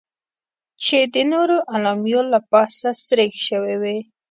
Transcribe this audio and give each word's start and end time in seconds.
چې 0.83 0.97
د 1.13 1.15
نورو 1.31 1.57
اعلامیو 1.73 2.21
له 2.31 2.39
پاسه 2.49 2.89
سریښ 3.05 3.33
شوې 3.49 3.75
وې. 3.81 3.97